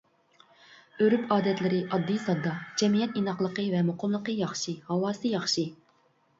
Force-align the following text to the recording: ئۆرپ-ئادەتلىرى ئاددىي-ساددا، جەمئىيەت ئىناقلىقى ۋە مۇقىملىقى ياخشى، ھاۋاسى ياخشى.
ئۆرپ-ئادەتلىرى 1.03 1.81
ئاددىي-ساددا، 1.89 2.55
جەمئىيەت 2.83 3.21
ئىناقلىقى 3.23 3.69
ۋە 3.77 3.87
مۇقىملىقى 3.93 4.39
ياخشى، 4.43 4.77
ھاۋاسى 4.91 5.37
ياخشى. 5.39 5.71